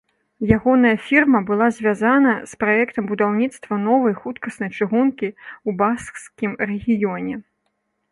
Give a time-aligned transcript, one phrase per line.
[0.55, 7.35] Ягоная фірма была звязана з праектам будаўніцтва новай хуткаснай чыгункі ў баскскім рэгіёне.